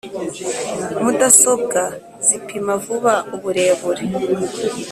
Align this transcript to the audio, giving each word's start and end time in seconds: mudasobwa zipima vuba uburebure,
mudasobwa 1.01 1.81
zipima 2.27 2.73
vuba 2.83 3.13
uburebure, 3.35 4.01